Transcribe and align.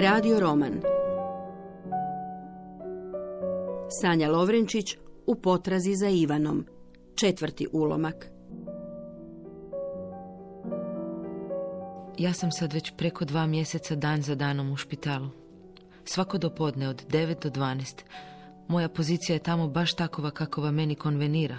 Radio 0.00 0.40
roman 0.40 0.80
Sanja 3.88 4.30
Lovrenčić 4.30 4.96
u 5.26 5.34
potrazi 5.34 5.94
za 5.94 6.08
Ivanom. 6.08 6.66
Četvrti 7.14 7.66
ulomak. 7.72 8.26
Ja 12.18 12.32
sam 12.32 12.50
sad 12.50 12.72
već 12.72 12.92
preko 12.96 13.24
dva 13.24 13.46
mjeseca 13.46 13.94
dan 13.94 14.22
za 14.22 14.34
danom 14.34 14.72
u 14.72 14.76
špitalu. 14.76 15.28
Svako 16.04 16.38
dopodne 16.38 16.88
od 16.88 17.06
9 17.06 17.42
do 17.42 17.50
12. 17.50 18.02
Moja 18.68 18.88
pozicija 18.88 19.36
je 19.36 19.42
tamo 19.42 19.68
baš 19.68 19.94
takova 19.94 20.30
kakova 20.30 20.70
meni 20.70 20.94
konvenira. 20.94 21.58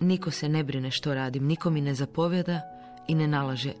Niko 0.00 0.30
se 0.30 0.48
ne 0.48 0.64
brine 0.64 0.90
što 0.90 1.14
radim, 1.14 1.46
niko 1.46 1.70
mi 1.70 1.80
ne 1.80 1.94
zapovjeda 1.94 2.60
i 3.08 3.14
ne 3.14 3.26
nalaže, 3.26 3.72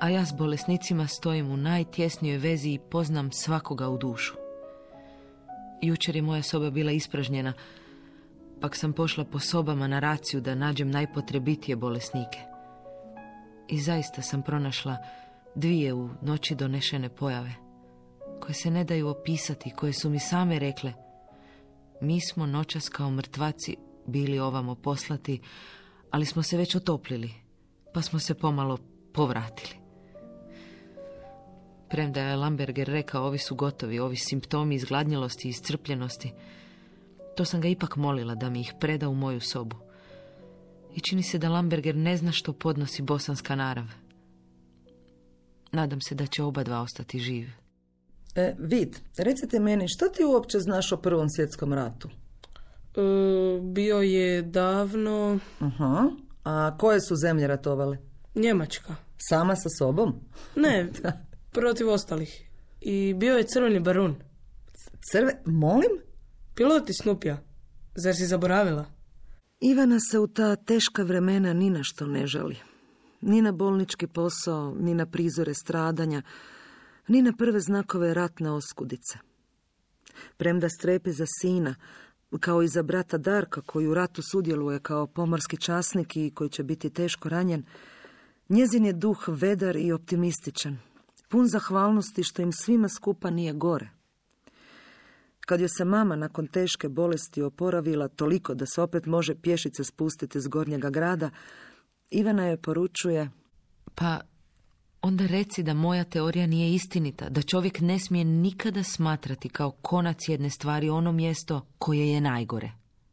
a 0.00 0.08
ja 0.08 0.26
s 0.26 0.32
bolesnicima 0.32 1.06
stojim 1.06 1.50
u 1.50 1.56
najtjesnijoj 1.56 2.38
vezi 2.38 2.70
i 2.70 2.78
poznam 2.78 3.32
svakoga 3.32 3.88
u 3.88 3.98
dušu. 3.98 4.34
Jučer 5.82 6.16
je 6.16 6.22
moja 6.22 6.42
soba 6.42 6.70
bila 6.70 6.92
ispražnjena, 6.92 7.52
pak 8.60 8.76
sam 8.76 8.92
pošla 8.92 9.24
po 9.24 9.38
sobama 9.38 9.86
na 9.86 9.98
raciju 9.98 10.40
da 10.40 10.54
nađem 10.54 10.90
najpotrebitije 10.90 11.76
bolesnike. 11.76 12.38
I 13.68 13.80
zaista 13.80 14.22
sam 14.22 14.42
pronašla 14.42 14.96
dvije 15.54 15.94
u 15.94 16.08
noći 16.22 16.54
donešene 16.54 17.08
pojave, 17.08 17.54
koje 18.40 18.54
se 18.54 18.70
ne 18.70 18.84
daju 18.84 19.08
opisati, 19.08 19.70
koje 19.76 19.92
su 19.92 20.10
mi 20.10 20.18
same 20.18 20.58
rekle. 20.58 20.92
Mi 22.00 22.20
smo 22.20 22.46
noćas 22.46 22.88
kao 22.88 23.10
mrtvaci 23.10 23.76
bili 24.06 24.38
ovamo 24.38 24.74
poslati, 24.74 25.40
ali 26.10 26.26
smo 26.26 26.42
se 26.42 26.56
već 26.56 26.74
otoplili, 26.74 27.30
pa 27.94 28.02
smo 28.02 28.18
se 28.18 28.34
pomalo 28.34 28.78
povratili. 29.12 29.77
Premda 31.90 32.20
je 32.20 32.36
Lamberger 32.36 32.88
rekao 32.88 33.26
ovi 33.26 33.38
su 33.38 33.54
gotovi, 33.54 33.98
ovi 33.98 34.16
simptomi 34.16 34.74
izgladnjelosti 34.74 35.48
i 35.48 35.50
iscrpljenosti, 35.50 36.32
to 37.36 37.44
sam 37.44 37.60
ga 37.60 37.68
ipak 37.68 37.96
molila 37.96 38.34
da 38.34 38.50
mi 38.50 38.60
ih 38.60 38.72
preda 38.80 39.08
u 39.08 39.14
moju 39.14 39.40
sobu. 39.40 39.76
I 40.94 41.00
čini 41.00 41.22
se 41.22 41.38
da 41.38 41.48
Lamberger 41.48 41.96
ne 41.96 42.16
zna 42.16 42.32
što 42.32 42.52
podnosi 42.52 43.02
bosanska 43.02 43.54
narav. 43.54 43.84
Nadam 45.72 46.00
se 46.00 46.14
da 46.14 46.26
će 46.26 46.42
oba 46.42 46.64
dva 46.64 46.80
ostati 46.80 47.18
živi. 47.18 47.52
E, 48.34 48.54
vid, 48.58 48.96
recite 49.18 49.60
meni, 49.60 49.88
što 49.88 50.08
ti 50.08 50.24
uopće 50.24 50.58
znaš 50.58 50.92
o 50.92 50.96
Prvom 50.96 51.28
svjetskom 51.28 51.72
ratu? 51.72 52.08
E, 52.08 52.10
bio 53.62 53.96
je 53.96 54.42
davno... 54.42 55.38
Aha. 55.58 56.08
A 56.44 56.76
koje 56.78 57.00
su 57.00 57.16
zemlje 57.16 57.46
ratovale? 57.46 57.98
Njemačka. 58.34 58.94
Sama 59.18 59.56
sa 59.56 59.68
sobom? 59.78 60.14
Ne, 60.56 60.90
protiv 61.60 61.88
ostalih. 61.88 62.48
I 62.80 63.14
bio 63.14 63.36
je 63.36 63.46
crveni 63.46 63.80
barun. 63.80 64.14
Crve... 65.12 65.42
Molim? 65.46 65.90
Piloti 66.54 66.92
Snupja. 66.94 67.42
Zar 67.94 68.14
si 68.14 68.26
zaboravila? 68.26 68.84
Ivana 69.60 69.98
se 70.10 70.18
u 70.18 70.26
ta 70.26 70.56
teška 70.56 71.02
vremena 71.02 71.52
ni 71.52 71.70
na 71.70 71.80
što 71.82 72.06
ne 72.06 72.26
žali. 72.26 72.56
Ni 73.20 73.42
na 73.42 73.52
bolnički 73.52 74.06
posao, 74.06 74.74
ni 74.80 74.94
na 74.94 75.06
prizore 75.06 75.54
stradanja, 75.54 76.22
ni 77.08 77.22
na 77.22 77.32
prve 77.38 77.60
znakove 77.60 78.14
ratne 78.14 78.50
oskudice. 78.50 79.18
Premda 80.36 80.68
strepi 80.68 81.12
za 81.12 81.24
sina, 81.40 81.74
kao 82.40 82.62
i 82.62 82.68
za 82.68 82.82
brata 82.82 83.18
Darka 83.18 83.60
koji 83.60 83.86
u 83.86 83.94
ratu 83.94 84.22
sudjeluje 84.22 84.80
kao 84.80 85.06
pomorski 85.06 85.56
časnik 85.56 86.16
i 86.16 86.30
koji 86.34 86.50
će 86.50 86.62
biti 86.62 86.90
teško 86.90 87.28
ranjen, 87.28 87.64
njezin 88.48 88.84
je 88.84 88.92
duh 88.92 89.24
vedar 89.28 89.76
i 89.76 89.92
optimističan, 89.92 90.78
pun 91.28 91.48
zahvalnosti 91.48 92.22
što 92.22 92.42
im 92.42 92.52
svima 92.52 92.88
skupa 92.88 93.30
nije 93.30 93.52
gore. 93.52 93.88
Kad 95.40 95.60
joj 95.60 95.68
se 95.68 95.84
mama 95.84 96.16
nakon 96.16 96.46
teške 96.46 96.88
bolesti 96.88 97.42
oporavila 97.42 98.08
toliko 98.08 98.54
da 98.54 98.66
se 98.66 98.82
opet 98.82 99.06
može 99.06 99.34
pješice 99.34 99.84
spustiti 99.84 100.40
s 100.40 100.48
gornjega 100.48 100.90
grada, 100.90 101.30
Ivana 102.10 102.46
je 102.46 102.56
poručuje... 102.56 103.30
Pa, 103.94 104.20
onda 105.02 105.26
reci 105.26 105.62
da 105.62 105.74
moja 105.74 106.04
teorija 106.04 106.46
nije 106.46 106.74
istinita, 106.74 107.28
da 107.28 107.42
čovjek 107.42 107.80
ne 107.80 107.98
smije 107.98 108.24
nikada 108.24 108.82
smatrati 108.82 109.48
kao 109.48 109.70
konac 109.70 110.28
jedne 110.28 110.50
stvari 110.50 110.88
ono 110.88 111.12
mjesto 111.12 111.66
koje 111.78 112.12
je 112.12 112.20
najgore, 112.20 112.70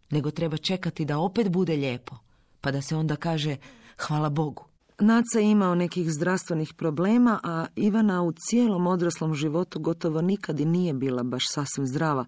nego 0.09 0.31
treba 0.31 0.57
čekati 0.57 1.05
da 1.05 1.19
opet 1.19 1.49
bude 1.49 1.75
lijepo, 1.75 2.17
pa 2.61 2.71
da 2.71 2.81
se 2.81 2.95
onda 2.95 3.15
kaže 3.15 3.57
hvala 3.97 4.29
Bogu. 4.29 4.74
Naca 4.99 5.39
je 5.39 5.51
imao 5.51 5.75
nekih 5.75 6.11
zdravstvenih 6.11 6.73
problema, 6.73 7.39
a 7.43 7.65
Ivana 7.75 8.23
u 8.23 8.31
cijelom 8.31 8.87
odraslom 8.87 9.33
životu 9.33 9.79
gotovo 9.79 10.21
nikad 10.21 10.59
i 10.59 10.65
nije 10.65 10.93
bila 10.93 11.23
baš 11.23 11.43
sasvim 11.47 11.87
zdrava. 11.87 12.25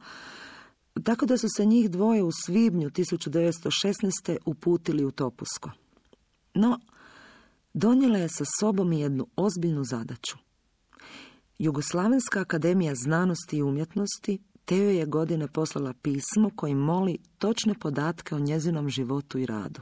Tako 1.04 1.26
da 1.26 1.38
su 1.38 1.48
se 1.58 1.66
njih 1.66 1.92
dvoje 1.92 2.24
u 2.24 2.32
svibnju 2.46 2.90
1916. 2.90 4.38
uputili 4.46 5.06
u 5.06 5.12
Topusko. 5.12 5.72
No, 6.54 6.80
donijela 7.74 8.18
je 8.18 8.30
sa 8.30 8.44
sobom 8.60 8.94
jednu 8.94 9.28
ozbiljnu 9.36 9.84
zadaću. 9.84 10.38
Jugoslavenska 11.60 12.42
akademija 12.42 12.94
znanosti 12.96 13.58
i 13.58 13.64
umjetnosti 13.64 14.40
te 14.66 14.78
je 14.78 15.06
godine 15.06 15.48
poslala 15.48 15.94
pismo 16.02 16.50
koji 16.56 16.76
moli 16.76 17.18
točne 17.38 17.74
podatke 17.80 18.36
o 18.36 18.40
njezinom 18.40 18.90
životu 18.90 19.38
i 19.38 19.46
radu. 19.46 19.82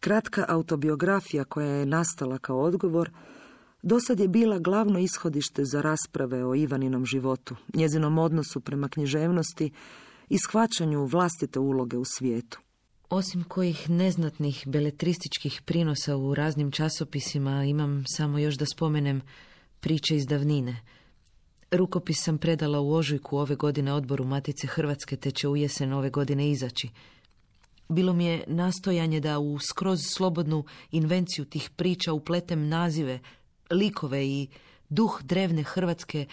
Kratka 0.00 0.44
autobiografija 0.48 1.44
koja 1.44 1.66
je 1.66 1.86
nastala 1.86 2.38
kao 2.38 2.60
odgovor 2.60 3.10
dosad 3.82 4.20
je 4.20 4.28
bila 4.28 4.58
glavno 4.58 4.98
ishodište 4.98 5.64
za 5.64 5.80
rasprave 5.80 6.44
o 6.44 6.54
Ivaninom 6.54 7.06
životu, 7.06 7.56
njezinom 7.74 8.18
odnosu 8.18 8.60
prema 8.60 8.88
književnosti 8.88 9.70
i 10.28 10.38
shvaćanju 10.38 11.04
vlastite 11.04 11.58
uloge 11.58 11.96
u 11.96 12.04
svijetu. 12.04 12.60
Osim 13.10 13.44
kojih 13.44 13.90
neznatnih 13.90 14.64
beletrističkih 14.66 15.62
prinosa 15.64 16.16
u 16.16 16.34
raznim 16.34 16.70
časopisima 16.70 17.64
imam 17.64 18.04
samo 18.06 18.38
još 18.38 18.54
da 18.54 18.66
spomenem 18.66 19.22
priče 19.80 20.16
iz 20.16 20.26
davnine. 20.26 20.80
Rukopis 21.70 22.22
sam 22.24 22.38
predala 22.38 22.80
u 22.80 22.92
ožujku 22.92 23.36
ove 23.36 23.54
godine 23.54 23.92
odboru 23.92 24.24
Matice 24.24 24.66
Hrvatske 24.66 25.16
te 25.16 25.30
će 25.30 25.48
u 25.48 25.56
jesen 25.56 25.92
ove 25.92 26.10
godine 26.10 26.50
izaći. 26.50 26.88
Bilo 27.90 28.12
mi 28.12 28.24
je 28.24 28.44
nastojanje 28.46 29.20
da 29.20 29.38
u 29.38 29.58
skroz 29.58 30.00
slobodnu 30.14 30.64
invenciju 30.90 31.44
tih 31.44 31.70
priča 31.76 32.12
upletem 32.12 32.68
nazive, 32.68 33.18
likove 33.70 34.26
i 34.26 34.48
duh 34.88 35.22
drevne 35.22 35.62
hrvatske 35.62 36.26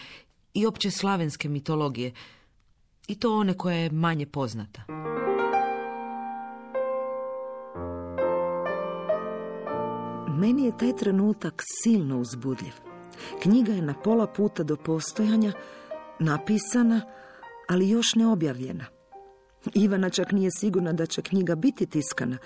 i 0.54 0.66
opće 0.66 0.90
slavenske 0.90 1.48
mitologije. 1.48 2.12
I 3.08 3.14
to 3.14 3.36
one 3.36 3.54
koja 3.54 3.76
je 3.76 3.90
manje 3.90 4.26
poznata. 4.26 4.82
Meni 10.28 10.64
je 10.64 10.78
taj 10.78 10.96
trenutak 10.96 11.62
silno 11.82 12.20
uzbudljiv. 12.20 12.72
Knjiga 13.42 13.72
je 13.72 13.82
na 13.82 13.94
pola 13.94 14.26
puta 14.26 14.62
do 14.62 14.76
postojanja, 14.76 15.52
napisana, 16.18 17.00
ali 17.68 17.88
još 17.88 18.14
ne 18.14 18.26
objavljena. 18.26 18.97
Ivana 19.74 20.10
čak 20.10 20.32
nije 20.32 20.50
sigurna 20.50 20.92
da 20.92 21.06
će 21.06 21.22
knjiga 21.22 21.54
biti 21.54 21.86
tiskana. 21.86 22.38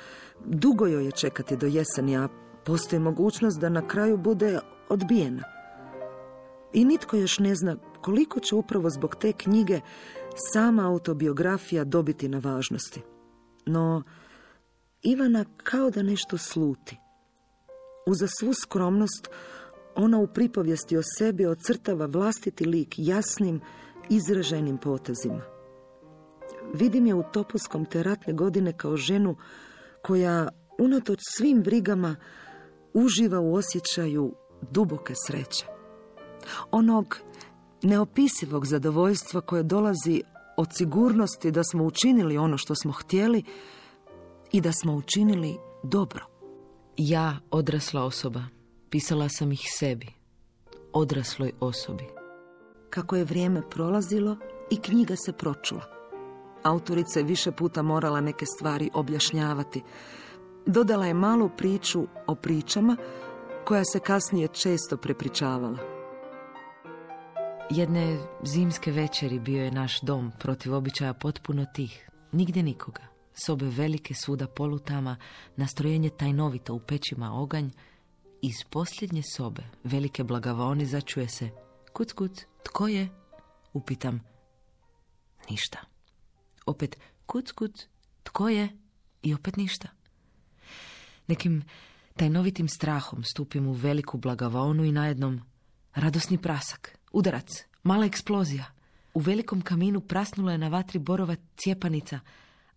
Dugo 0.45 0.87
joj 0.87 1.05
je 1.05 1.11
čekati 1.11 1.57
do 1.57 1.67
jeseni, 1.67 2.17
a 2.17 2.29
postoji 2.65 3.01
mogućnost 3.01 3.61
da 3.61 3.69
na 3.69 3.89
kraju 3.89 4.17
bude 4.17 4.59
odbijena. 4.89 5.43
I 6.73 6.85
nitko 6.85 7.17
još 7.17 7.39
ne 7.39 7.55
zna 7.55 7.77
koliko 8.01 8.41
će 8.41 8.55
upravo 8.55 8.91
zbog 8.91 9.17
te 9.17 9.33
knjige 9.33 9.81
sama 10.53 10.89
autobiografija 10.89 11.85
dobiti 11.85 12.29
na 12.29 12.39
važnosti. 12.39 13.03
No, 13.67 14.03
Ivana 15.03 15.45
kao 15.63 15.91
da 15.91 16.03
nešto 16.03 16.39
sluti. 16.39 16.97
Uza 18.07 18.27
svu 18.41 18.55
skromnost, 18.55 19.29
ona 19.95 20.19
u 20.19 20.27
pripovijesti 20.27 20.97
o 20.97 21.03
sebi 21.19 21.47
ocrtava 21.47 22.07
vlastiti 22.07 22.65
lik 22.65 22.95
jasnim, 22.97 23.61
izraženim 24.11 24.79
potezima. 24.79 25.52
Vidim 26.75 27.07
je 27.07 27.15
u 27.15 27.23
Topuskom 27.33 27.85
te 27.85 28.03
ratne 28.03 28.33
godine 28.33 28.73
kao 28.73 28.97
ženu 28.97 29.37
koja, 30.03 30.49
unatoč 30.79 31.19
svim 31.37 31.63
brigama, 31.63 32.17
uživa 32.95 33.41
u 33.41 33.55
osjećaju 33.55 34.35
duboke 34.71 35.15
sreće. 35.27 35.67
Onog 36.71 37.19
neopisivog 37.83 38.67
zadovoljstva 38.67 39.41
koje 39.41 39.63
dolazi 39.63 40.23
od 40.57 40.69
sigurnosti 40.73 41.51
da 41.51 41.65
smo 41.65 41.85
učinili 41.85 42.39
ono 42.39 42.59
što 42.59 42.75
smo 42.75 42.93
htjeli 42.93 43.45
i 44.53 44.61
da 44.61 44.73
smo 44.73 44.95
učinili 44.95 45.59
dobro. 45.83 46.27
Ja, 46.97 47.37
odrasla 47.51 48.05
osoba, 48.05 48.43
pisala 48.91 49.29
sam 49.29 49.53
ih 49.53 49.63
sebi, 49.79 50.07
odrasloj 50.93 51.53
osobi. 51.61 52.05
Kako 52.91 53.17
je 53.17 53.25
vrijeme 53.25 53.63
prolazilo 53.71 54.37
i 54.71 54.77
knjiga 54.77 55.17
se 55.17 55.33
pročula. 55.33 56.02
Autorica 56.63 57.19
je 57.19 57.25
više 57.25 57.53
puta 57.53 57.83
morala 57.83 58.21
neke 58.21 58.47
stvari 58.47 58.91
objašnjavati. 58.95 59.83
Dodala 60.67 61.07
je 61.07 61.15
malu 61.15 61.51
priču 61.57 62.07
o 62.27 62.35
pričama 62.35 62.97
koja 63.65 63.85
se 63.85 63.99
kasnije 63.99 64.49
često 64.49 64.97
prepričavala. 64.97 65.79
Jedne 67.71 68.19
zimske 68.43 68.93
večeri 68.93 69.39
bio 69.39 69.65
je 69.65 69.71
naš 69.71 70.01
dom 70.01 70.33
protiv 70.39 70.75
običaja 70.75 71.15
potpuno 71.15 71.67
tih. 71.75 72.09
Nigdje 72.33 72.63
nikoga. 72.63 73.03
Sobe 73.35 73.67
velike, 73.67 74.15
svuda 74.15 74.47
polutama, 74.47 75.17
nastrojenje 75.57 76.11
tajnovito 76.11 76.75
u 76.75 76.81
pećima 76.81 77.33
oganj. 77.33 77.69
Iz 78.43 78.55
posljednje 78.71 79.23
sobe, 79.37 79.63
velike 79.85 80.25
blagavoni, 80.25 80.87
začuje 80.87 81.29
se 81.29 81.51
Kuc, 81.93 82.13
kuc, 82.13 82.47
tko 82.63 82.89
je? 82.89 83.09
Upitam. 83.73 84.21
Ništa. 85.51 85.92
Opet 86.67 86.99
kuc, 87.27 87.53
kuc, 87.53 87.87
tko 88.23 88.49
je? 88.49 88.69
I 89.23 89.35
opet 89.35 89.57
ništa. 89.57 89.89
Nekim 91.27 91.63
tajnovitim 92.17 92.69
strahom 92.69 93.25
stupim 93.25 93.67
u 93.67 93.73
veliku 93.73 94.19
blagavonu 94.19 94.85
i 94.85 94.93
najednom 94.93 95.41
radosni 95.95 96.39
prasak, 96.39 96.99
udarac, 97.13 97.65
mala 97.83 98.07
eksplozija. 98.07 98.65
U 99.15 99.21
velikom 99.21 99.63
kaminu 99.63 100.01
prasnula 100.01 100.53
je 100.53 100.59
na 100.59 100.69
vatri 100.69 100.99
borova 100.99 101.37
cijepanica, 101.57 102.21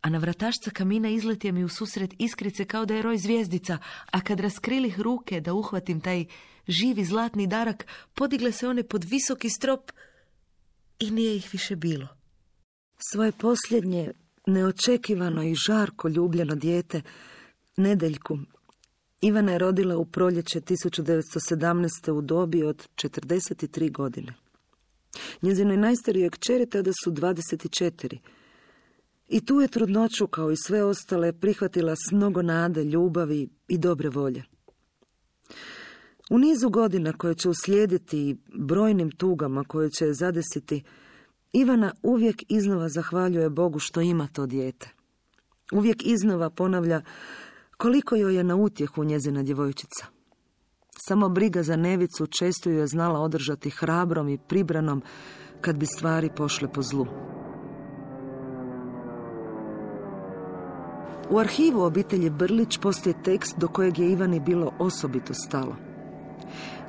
a 0.02 0.10
na 0.10 0.18
vratašca 0.18 0.72
kamina 0.72 1.10
izletio 1.10 1.54
mi 1.54 1.64
u 1.64 1.70
susret 1.70 2.14
iskrice 2.20 2.66
kao 2.66 2.86
da 2.86 2.96
je 2.96 3.02
roj 3.02 3.18
zvijezdica, 3.18 3.78
a 4.12 4.22
kad 4.22 4.40
raskrilih 4.40 5.00
ruke 5.00 5.42
da 5.42 5.54
uhvatim 5.54 6.02
taj 6.02 6.26
živi 6.68 7.06
zlatni 7.06 7.48
darak, 7.48 7.86
podigle 8.14 8.52
se 8.52 8.68
one 8.68 8.84
pod 8.84 9.04
visoki 9.04 9.50
strop 9.50 9.92
i 11.00 11.12
nije 11.12 11.36
ih 11.36 11.50
više 11.52 11.76
bilo. 11.76 12.08
Svoje 12.98 13.32
posljednje, 13.32 14.12
neočekivano 14.48 15.44
i 15.44 15.56
žarko 15.56 16.10
ljubljeno 16.10 16.56
dijete, 16.56 17.02
Nedeljku, 17.78 18.38
Ivana 19.22 19.52
je 19.52 19.58
rodila 19.58 19.98
u 19.98 20.06
proljeće 20.06 20.62
1917. 20.62 22.12
u 22.12 22.22
dobi 22.22 22.64
od 22.64 22.88
43 22.96 23.92
godine. 23.92 24.34
Njezinoj 25.42 25.78
najstarijoj 25.78 26.30
kćeri 26.30 26.70
tada 26.70 26.92
su 27.04 27.12
24. 27.12 28.18
I 29.28 29.46
tu 29.46 29.62
je 29.62 29.68
trudnoću, 29.68 30.28
kao 30.28 30.52
i 30.52 30.58
sve 30.58 30.84
ostale, 30.84 31.34
prihvatila 31.34 31.96
s 31.96 32.12
mnogo 32.12 32.42
nade, 32.42 32.84
ljubavi 32.84 33.50
i 33.68 33.78
dobre 33.78 34.10
volje. 34.10 34.44
U 36.30 36.38
nizu 36.38 36.70
godina 36.70 37.14
koje 37.14 37.36
će 37.36 37.50
uslijediti 37.50 38.38
brojnim 38.54 39.12
tugama 39.12 39.64
koje 39.64 39.90
će 39.90 40.14
zadesiti, 40.14 40.84
Ivana 41.58 41.92
uvijek 42.04 42.44
iznova 42.50 42.90
zahvaljuje 42.90 43.50
Bogu 43.50 43.80
što 43.80 44.02
ima 44.02 44.28
to 44.28 44.46
dijete. 44.46 44.90
Uvijek 45.74 46.06
iznova 46.06 46.50
ponavlja 46.50 47.02
koliko 47.78 48.16
joj 48.16 48.36
je 48.36 48.44
na 48.44 48.56
utjehu 48.56 49.04
njezina 49.04 49.44
djevojčica. 49.44 50.06
Samo 51.08 51.30
briga 51.30 51.64
za 51.64 51.76
Nevicu 51.76 52.28
često 52.28 52.70
ju 52.70 52.78
je 52.78 52.88
znala 52.88 53.20
održati 53.20 53.70
hrabrom 53.70 54.30
i 54.30 54.38
pribranom 54.38 55.02
kad 55.62 55.78
bi 55.78 55.86
stvari 55.86 56.30
pošle 56.36 56.68
po 56.74 56.82
zlu. 56.82 57.08
U 61.30 61.40
arhivu 61.40 61.82
obitelji 61.82 62.30
Brlić 62.30 62.78
postoji 62.78 63.16
tekst 63.24 63.58
do 63.58 63.68
kojeg 63.68 64.00
je 64.00 64.12
Ivani 64.12 64.40
bilo 64.40 64.74
osobito 64.80 65.34
stalo. 65.34 65.76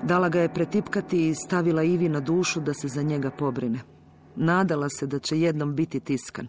Dala 0.03 0.29
ga 0.29 0.41
je 0.41 0.55
pretipkati 0.55 1.29
i 1.29 1.35
stavila 1.35 1.83
Ivi 1.83 2.09
na 2.09 2.21
dušu 2.21 2.61
da 2.61 2.75
se 2.75 2.89
za 2.89 3.03
njega 3.03 3.31
pobrine. 3.31 3.96
Nadala 4.37 4.89
se 4.89 5.07
da 5.07 5.19
će 5.19 5.41
jednom 5.41 5.75
biti 5.75 6.01
tiskan. 6.01 6.49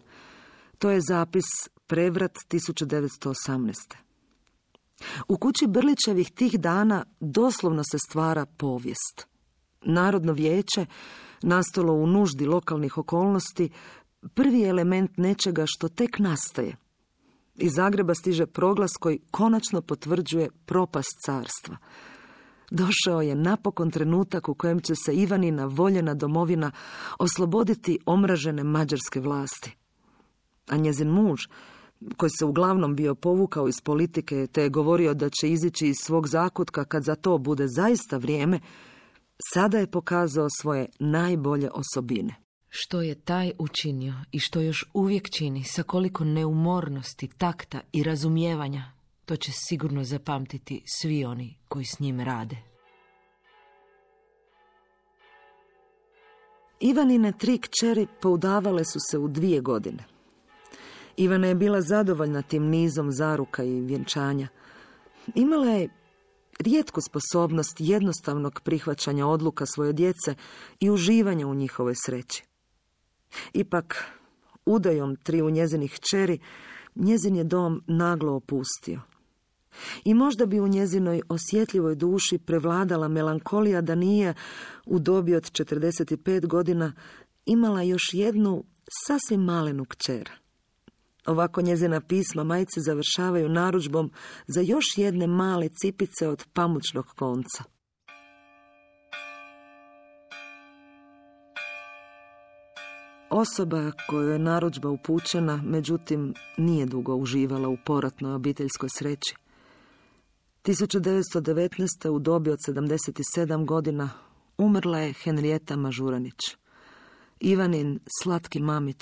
To 0.79 0.89
je 0.89 1.01
zapis 1.01 1.45
Prevrat 1.87 2.37
1918. 2.49 3.73
U 5.27 5.37
kući 5.37 5.67
Brlićevih 5.67 6.31
tih 6.31 6.59
dana 6.59 7.05
doslovno 7.19 7.83
se 7.91 7.97
stvara 8.09 8.45
povijest. 8.45 9.27
Narodno 9.81 10.33
vijeće, 10.33 10.85
nastalo 11.41 11.93
u 11.93 12.07
nuždi 12.07 12.45
lokalnih 12.45 12.97
okolnosti, 12.97 13.69
prvi 14.33 14.63
element 14.63 15.17
nečega 15.17 15.63
što 15.67 15.89
tek 15.89 16.19
nastaje. 16.19 16.75
Iz 17.55 17.71
Zagreba 17.75 18.15
stiže 18.15 18.45
proglas 18.45 18.91
koji 18.99 19.19
konačno 19.31 19.81
potvrđuje 19.81 20.49
propast 20.65 21.25
carstva. 21.25 21.77
Došao 22.71 23.21
je 23.21 23.35
napokon 23.35 23.91
trenutak 23.91 24.49
u 24.49 24.53
kojem 24.53 24.79
će 24.79 24.93
se 25.05 25.15
Ivanina 25.15 25.65
voljena 25.65 26.13
domovina 26.13 26.71
osloboditi 27.19 27.99
omražene 28.05 28.63
mađarske 28.63 29.19
vlasti. 29.19 29.75
A 30.67 30.77
njezin 30.77 31.09
muž, 31.09 31.41
koji 32.17 32.29
se 32.29 32.45
uglavnom 32.45 32.95
bio 32.95 33.15
povukao 33.15 33.67
iz 33.67 33.81
politike 33.83 34.47
te 34.51 34.61
je 34.61 34.69
govorio 34.69 35.13
da 35.13 35.29
će 35.29 35.51
izići 35.51 35.87
iz 35.87 35.95
svog 36.03 36.27
zakutka 36.27 36.85
kad 36.85 37.03
za 37.03 37.15
to 37.15 37.37
bude 37.37 37.67
zaista 37.67 38.17
vrijeme, 38.17 38.59
sada 39.53 39.77
je 39.77 39.91
pokazao 39.91 40.47
svoje 40.61 40.85
najbolje 40.99 41.69
osobine. 41.73 42.35
Što 42.69 43.01
je 43.01 43.15
taj 43.15 43.51
učinio 43.59 44.13
i 44.31 44.39
što 44.39 44.61
još 44.61 44.85
uvijek 44.93 45.29
čini 45.29 45.63
sa 45.63 45.83
koliko 45.83 46.23
neumornosti, 46.23 47.27
takta 47.37 47.79
i 47.91 48.03
razumijevanja, 48.03 48.91
to 49.27 49.35
će 49.35 49.51
sigurno 49.51 50.03
zapamtiti 50.03 50.83
svi 50.85 51.25
oni 51.25 51.57
koji 51.67 51.85
s 51.85 51.99
njim 51.99 52.19
rade. 52.19 52.57
Ivanine 56.79 57.33
tri 57.37 57.57
kćeri 57.57 58.07
poudavale 58.21 58.85
su 58.85 58.99
se 59.11 59.17
u 59.17 59.27
dvije 59.27 59.61
godine. 59.61 60.03
Ivana 61.17 61.47
je 61.47 61.55
bila 61.55 61.81
zadovoljna 61.81 62.41
tim 62.41 62.63
nizom 62.63 63.11
zaruka 63.11 63.63
i 63.63 63.81
vjenčanja. 63.81 64.47
Imala 65.35 65.67
je 65.67 65.89
rijetku 66.59 67.01
sposobnost 67.01 67.75
jednostavnog 67.79 68.61
prihvaćanja 68.63 69.27
odluka 69.27 69.65
svoje 69.65 69.93
djece 69.93 70.35
i 70.79 70.89
uživanja 70.89 71.47
u 71.47 71.55
njihovoj 71.55 71.93
sreći. 72.05 72.43
Ipak, 73.53 74.03
udajom 74.65 75.15
triju 75.15 75.49
njezinih 75.49 75.99
čeri, 76.11 76.39
njezin 76.95 77.35
je 77.35 77.43
dom 77.43 77.83
naglo 77.87 78.33
opustio. 78.33 79.01
I 80.03 80.13
možda 80.13 80.45
bi 80.45 80.59
u 80.59 80.67
njezinoj 80.67 81.21
osjetljivoj 81.29 81.95
duši 81.95 82.37
prevladala 82.37 83.07
melankolija 83.07 83.81
da 83.81 83.95
nije 83.95 84.33
u 84.85 84.99
dobi 84.99 85.35
od 85.35 85.43
45 85.43 86.47
godina 86.47 86.93
imala 87.45 87.81
još 87.81 88.03
jednu 88.13 88.63
sasvim 89.07 89.41
malenu 89.41 89.85
kćer. 89.85 90.29
Ovako 91.25 91.61
njezina 91.61 92.01
pisma 92.01 92.43
majci 92.43 92.81
završavaju 92.81 93.49
naručbom 93.49 94.11
za 94.47 94.61
još 94.61 94.85
jedne 94.97 95.27
male 95.27 95.69
cipice 95.69 96.27
od 96.27 96.45
pamučnog 96.53 97.05
konca. 97.05 97.63
Osoba 103.29 103.91
kojoj 104.09 104.33
je 104.33 104.39
naručba 104.39 104.89
upućena, 104.89 105.61
međutim, 105.65 106.33
nije 106.57 106.85
dugo 106.85 107.15
uživala 107.15 107.69
u 107.69 107.77
poratnoj 107.85 108.33
obiteljskoj 108.33 108.89
sreći. 108.89 109.35
1919. 110.67 112.09
u 112.09 112.19
dobi 112.19 112.49
od 112.51 112.59
77 112.67 113.65
godina 113.65 114.09
umrla 114.57 114.99
je 114.99 115.13
Henrijeta 115.13 115.75
Mažuranić. 115.75 116.35
Ivanin 117.39 117.99
slatki 118.21 118.59
mamić 118.59 118.99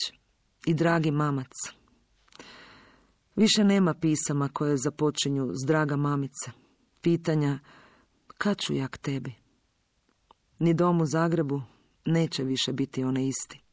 i 0.65 0.73
dragi 0.73 1.11
mamac. 1.11 1.51
Više 3.35 3.63
nema 3.63 3.93
pisama 3.93 4.49
koje 4.53 4.77
započinju 4.77 5.51
s 5.53 5.67
draga 5.67 5.95
mamice. 5.95 6.51
Pitanja 7.01 7.59
kad 8.37 8.57
ću 8.57 8.73
ja 8.73 8.87
k 8.87 8.97
tebi? 8.97 9.33
Ni 10.59 10.73
dom 10.73 11.01
u 11.01 11.05
Zagrebu 11.05 11.61
neće 12.05 12.43
više 12.43 12.73
biti 12.73 13.03
one 13.03 13.27
isti. 13.27 13.64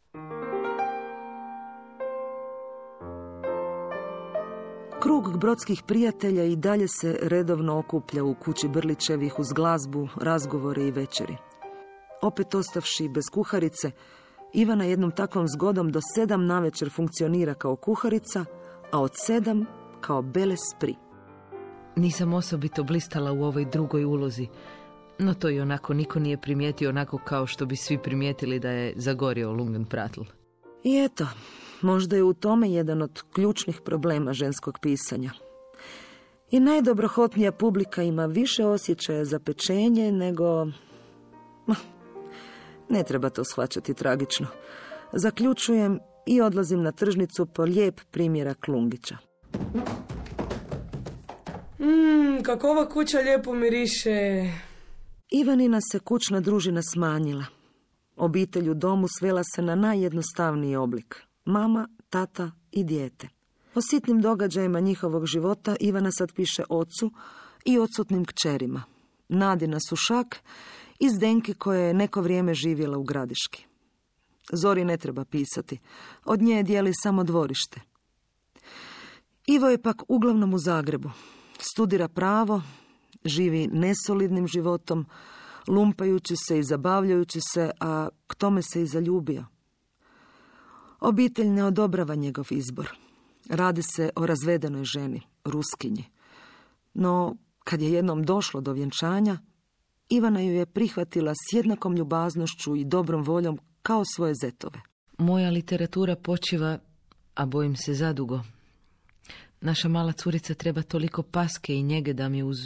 Krug 5.03 5.39
brodskih 5.39 5.83
prijatelja 5.87 6.45
i 6.45 6.57
dalje 6.57 6.89
se 6.89 7.19
redovno 7.23 7.79
okuplja 7.79 8.25
u 8.25 8.35
kući 8.35 8.69
Brlićevih 8.69 9.39
uz 9.39 9.53
glazbu, 9.53 10.09
razgovore 10.17 10.83
i 10.83 10.91
večeri. 10.91 11.37
Opet 12.23 12.55
ostavši 12.55 13.09
bez 13.09 13.25
kuharice, 13.33 13.91
Ivana 14.53 14.85
jednom 14.85 15.11
takvom 15.11 15.49
zgodom 15.49 15.93
do 15.93 16.01
sedam 16.15 16.47
navečer 16.47 16.91
funkcionira 16.91 17.55
kao 17.55 17.77
kuharica, 17.77 18.45
a 18.93 19.01
od 19.01 19.11
sedam 19.15 19.67
kao 20.01 20.23
Bele 20.23 20.57
Spri. 20.57 20.95
Nisam 21.97 22.35
osobito 22.35 22.85
blistala 22.85 23.33
u 23.33 23.43
ovoj 23.43 23.65
drugoj 23.65 24.05
ulozi, 24.05 24.47
no 25.19 25.35
to 25.35 25.51
i 25.51 25.61
onako 25.61 25.95
niko 25.95 26.19
nije 26.19 26.41
primijetio 26.41 26.89
onako 26.89 27.19
kao 27.25 27.47
što 27.47 27.67
bi 27.67 27.77
svi 27.77 27.99
primijetili 27.99 28.59
da 28.59 28.71
je 28.71 28.93
zagorio 28.97 29.53
Lungen 29.53 29.85
Pratl. 29.85 30.21
I 30.85 31.05
eto, 31.05 31.27
možda 31.83 32.17
je 32.17 32.23
u 32.23 32.35
tome 32.35 32.73
jedan 32.73 33.03
od 33.03 33.23
ključnih 33.33 33.81
problema 33.81 34.33
ženskog 34.33 34.79
pisanja. 34.83 35.31
I 36.51 36.61
najdobrohotnija 36.61 37.53
publika 37.53 38.03
ima 38.03 38.27
više 38.27 38.67
osjećaja 38.67 39.25
za 39.25 39.39
pečenje 39.39 40.13
nego... 40.13 40.67
Ne 42.89 43.03
treba 43.03 43.31
to 43.31 43.45
shvaćati 43.45 43.95
tragično. 43.95 44.47
Zaključujem 45.13 45.99
i 46.27 46.41
odlazim 46.41 46.83
na 46.83 46.93
tržnicu 46.93 47.47
po 47.47 47.63
lijep 47.63 48.01
primjera 48.11 48.55
Klungića. 48.55 49.17
Mmm, 51.79 52.43
kako 52.43 52.71
ova 52.71 52.89
kuća 52.89 53.19
lijepo 53.19 53.53
miriše. 53.53 54.45
Ivanina 55.31 55.81
se 55.93 55.99
kućna 55.99 56.41
družina 56.41 56.81
smanjila. 56.83 57.45
Obitelj 58.17 58.71
u 58.71 58.75
domu 58.75 59.07
svela 59.19 59.43
se 59.55 59.63
na 59.63 59.75
najjednostavniji 59.75 60.77
oblik. 60.77 61.23
Mama, 61.45 61.89
tata 62.11 62.51
i 62.73 62.85
dijete. 62.85 63.29
O 63.75 63.81
sitnim 63.91 64.21
događajima 64.21 64.81
njihovog 64.81 65.27
života 65.27 65.77
Ivana 65.81 66.13
sad 66.13 66.33
piše 66.33 66.65
ocu 66.69 67.13
i 67.65 67.79
odsutnim 67.79 68.25
kćerima. 68.25 68.83
Nadina 69.29 69.79
Sušak 69.89 70.43
i 70.99 71.11
Zdenki 71.11 71.55
koja 71.55 71.81
je 71.81 71.95
neko 71.95 72.21
vrijeme 72.21 72.55
živjela 72.55 72.99
u 72.99 73.03
Gradiški. 73.03 73.67
Zori 74.53 74.85
ne 74.85 74.97
treba 74.97 75.25
pisati. 75.25 75.79
Od 76.25 76.43
nje 76.43 76.63
dijeli 76.63 76.93
samo 76.95 77.25
dvorište. 77.25 77.81
Ivo 79.47 79.69
je 79.69 79.83
pak 79.83 80.03
uglavnom 80.09 80.55
u 80.55 80.59
Zagrebu. 80.59 81.11
Studira 81.59 82.09
pravo, 82.09 82.63
živi 83.25 83.67
nesolidnim 83.67 84.47
životom, 84.47 85.07
lumpajući 85.69 86.35
se 86.37 86.59
i 86.59 86.63
zabavljajući 86.63 87.41
se, 87.53 87.71
a 87.81 88.09
k 88.27 88.35
tome 88.35 88.63
se 88.63 88.83
i 88.83 88.87
zaljubio. 88.87 89.52
Obitelj 91.03 91.49
ne 91.49 91.65
odobrava 91.65 92.15
njegov 92.15 92.47
izbor. 92.51 92.91
Radi 93.49 93.83
se 93.83 94.11
o 94.17 94.27
razvedenoj 94.27 94.85
ženi, 94.85 95.21
ruskinji. 95.45 96.05
No, 96.95 97.37
kad 97.65 97.83
je 97.83 97.93
jednom 97.93 98.25
došlo 98.25 98.61
do 98.61 98.73
vjenčanja, 98.73 99.39
Ivana 100.09 100.41
ju 100.41 100.53
je 100.53 100.67
prihvatila 100.67 101.35
s 101.35 101.53
jednakom 101.53 101.97
ljubaznošću 101.97 102.77
i 102.77 102.85
dobrom 102.85 103.23
voljom 103.23 103.59
kao 103.83 104.05
svoje 104.05 104.35
zetove. 104.43 104.81
Moja 105.19 105.51
literatura 105.51 106.17
počiva, 106.17 106.79
a 107.35 107.47
bojim 107.47 107.77
se 107.77 107.95
zadugo. 107.95 108.41
Naša 109.61 109.89
mala 109.89 110.13
curica 110.13 110.55
treba 110.55 110.83
toliko 110.83 111.23
paske 111.23 111.75
i 111.75 111.83
njege 111.83 112.13
da 112.13 112.29
mi 112.29 112.43
uz 112.43 112.59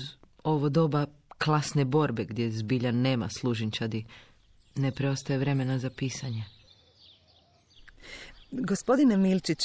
ovo 0.45 0.69
doba 0.69 1.07
klasne 1.39 1.85
borbe 1.85 2.25
gdje 2.25 2.51
zbilja 2.51 2.93
nema 2.93 3.29
služinčadi 3.29 4.05
ne 4.75 4.93
preostaje 4.93 5.39
vremena 5.39 5.79
za 5.79 5.91
pisanje. 5.91 6.45
Gospodine 8.51 9.17
Milčić, 9.17 9.59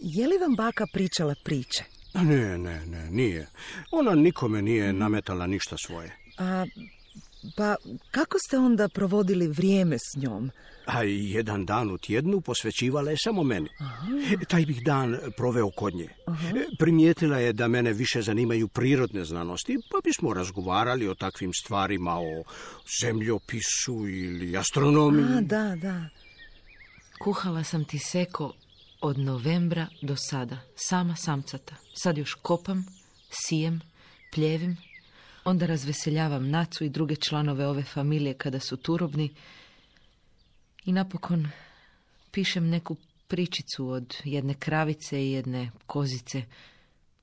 je 0.00 0.28
li 0.28 0.38
vam 0.38 0.54
baka 0.54 0.86
pričala 0.92 1.34
priče? 1.44 1.84
Ne, 2.14 2.58
ne, 2.58 2.86
ne, 2.86 3.10
nije. 3.10 3.46
Ona 3.90 4.14
nikome 4.14 4.62
nije 4.62 4.92
nametala 4.92 5.46
ništa 5.46 5.76
svoje. 5.86 6.16
A, 6.38 6.66
pa 7.56 7.76
kako 8.10 8.38
ste 8.38 8.58
onda 8.58 8.88
provodili 8.88 9.46
vrijeme 9.46 9.96
s 9.98 10.16
njom? 10.16 10.50
A 10.86 11.02
jedan 11.02 11.66
dan 11.66 11.90
u 11.90 11.98
tjednu 11.98 12.40
posvećivala 12.40 13.10
je 13.10 13.16
samo 13.16 13.42
meni. 13.42 13.68
Taj 14.48 14.66
bih 14.66 14.82
dan 14.84 15.18
proveo 15.36 15.70
kod 15.70 15.94
nje. 15.94 16.08
Primijetila 16.78 17.38
je 17.38 17.52
da 17.52 17.68
mene 17.68 17.92
više 17.92 18.22
zanimaju 18.22 18.68
prirodne 18.68 19.24
znanosti, 19.24 19.78
pa 19.90 19.98
bismo 20.04 20.34
razgovarali 20.34 21.08
o 21.08 21.14
takvim 21.14 21.52
stvarima, 21.52 22.14
o 22.14 22.44
zemljopisu 23.02 24.08
ili 24.08 24.56
astronomiji. 24.56 25.24
A, 25.24 25.40
da, 25.40 25.76
da. 25.76 26.08
Kuhala 27.22 27.64
sam 27.64 27.84
ti 27.84 27.98
seko 27.98 28.52
od 29.00 29.18
novembra 29.18 29.86
do 30.02 30.16
sada, 30.16 30.58
sama 30.74 31.16
samcata. 31.16 31.74
Sad 31.94 32.18
još 32.18 32.34
kopam, 32.34 32.86
sijem, 33.30 33.80
pljevim, 34.32 34.76
onda 35.44 35.66
razveseljavam 35.66 36.50
nacu 36.50 36.84
i 36.84 36.88
druge 36.88 37.16
članove 37.16 37.66
ove 37.66 37.82
familije 37.82 38.34
kada 38.34 38.60
su 38.60 38.76
turobni 38.76 39.34
i 40.84 40.92
napokon 40.92 41.48
pišem 42.30 42.68
neku 42.68 42.96
pričicu 43.28 43.88
od 43.88 44.16
jedne 44.24 44.54
kravice 44.54 45.26
i 45.26 45.32
jedne 45.32 45.70
kozice 45.86 46.42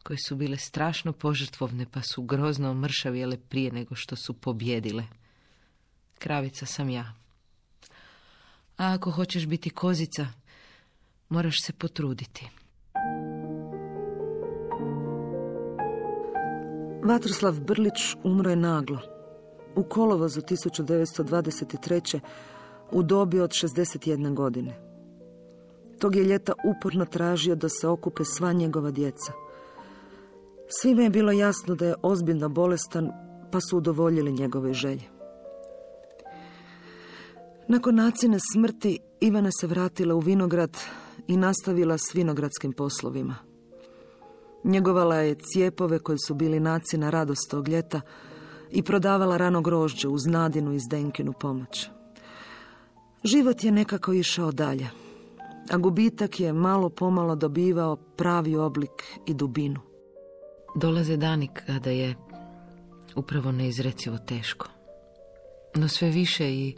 koje 0.03 0.17
su 0.27 0.35
bile 0.35 0.57
strašno 0.57 1.13
požrtvovne 1.13 1.85
pa 1.91 2.01
su 2.01 2.21
grozno 2.21 2.73
mršavijele 2.73 3.37
prije 3.37 3.71
nego 3.71 3.95
što 3.95 4.15
su 4.15 4.33
pobjedile. 4.33 5.03
Kravica 6.19 6.65
sam 6.65 6.89
ja. 6.89 7.26
A 8.77 8.93
ako 8.93 9.11
hoćeš 9.11 9.47
biti 9.47 9.69
kozica, 9.69 10.27
moraš 11.29 11.63
se 11.63 11.73
potruditi. 11.73 12.49
Vatroslav 17.03 17.59
Brlić 17.59 18.15
umro 18.23 18.49
je 18.49 18.55
naglo. 18.55 18.99
U 19.75 19.83
kolovozu 19.83 20.41
1923. 20.41 22.19
u 22.91 23.03
dobi 23.03 23.39
od 23.39 23.49
61 23.49 24.33
godine. 24.33 24.79
Tog 25.99 26.15
je 26.15 26.23
ljeta 26.23 26.53
uporno 26.65 27.05
tražio 27.05 27.55
da 27.55 27.69
se 27.69 27.87
okupe 27.87 28.23
sva 28.25 28.53
njegova 28.53 28.91
djeca. 28.91 29.33
Svime 30.67 31.03
je 31.03 31.09
bilo 31.09 31.31
jasno 31.31 31.75
da 31.75 31.85
je 31.85 31.95
ozbiljno 32.01 32.49
bolestan, 32.49 33.11
pa 33.51 33.59
su 33.61 33.77
udovoljili 33.77 34.31
njegove 34.31 34.73
želje. 34.73 35.16
Nakon 37.69 37.95
nacine 37.95 38.37
smrti 38.53 38.99
Ivana 39.19 39.49
se 39.59 39.67
vratila 39.67 40.15
u 40.15 40.19
Vinograd 40.19 40.77
i 41.27 41.37
nastavila 41.37 41.97
s 41.97 42.15
vinogradskim 42.15 42.73
poslovima. 42.73 43.35
Njegovala 44.63 45.15
je 45.15 45.35
cijepove 45.35 45.99
koji 45.99 46.17
su 46.27 46.33
bili 46.33 46.59
nacina 46.59 47.09
radost 47.09 47.51
tog 47.51 47.67
ljeta 47.67 48.01
i 48.71 48.83
prodavala 48.83 49.37
rano 49.37 49.61
grožđe 49.61 50.07
uz 50.07 50.25
Nadinu 50.25 50.73
i 50.73 50.79
Zdenkinu 50.79 51.33
pomoć. 51.33 51.89
Život 53.23 53.63
je 53.63 53.71
nekako 53.71 54.13
išao 54.13 54.51
dalje, 54.51 54.89
a 55.71 55.77
gubitak 55.77 56.39
je 56.39 56.53
malo 56.53 56.89
pomalo 56.89 57.35
dobivao 57.35 57.95
pravi 57.95 58.55
oblik 58.55 59.03
i 59.25 59.33
dubinu. 59.33 59.79
Dolaze 60.75 61.17
dani 61.17 61.47
kada 61.47 61.89
je 61.89 62.15
upravo 63.15 63.51
neizrecivo 63.51 64.17
teško. 64.17 64.67
No 65.75 65.87
sve 65.87 66.09
više 66.09 66.51
i 66.51 66.75